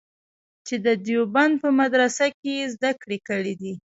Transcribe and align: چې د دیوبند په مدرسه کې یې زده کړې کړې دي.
چې 0.67 0.75
د 0.85 0.87
دیوبند 1.05 1.53
په 1.63 1.69
مدرسه 1.79 2.25
کې 2.39 2.51
یې 2.59 2.65
زده 2.75 2.91
کړې 3.01 3.17
کړې 3.27 3.53
دي. 3.61 3.73